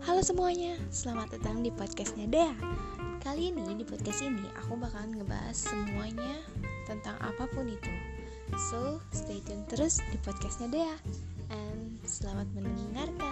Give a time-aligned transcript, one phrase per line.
[0.00, 2.56] Halo semuanya, selamat datang di podcastnya Dea.
[3.20, 6.40] Kali ini di podcast ini aku bakalan ngebahas semuanya
[6.88, 7.92] tentang apa pun itu.
[8.72, 10.96] So stay tune terus di podcastnya Dea.
[11.52, 13.29] And selamat mendengarkan.